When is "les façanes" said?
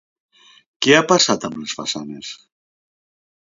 1.65-2.33